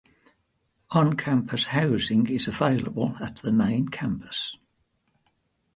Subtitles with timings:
[0.89, 4.55] On-campus housing is available at the main campus.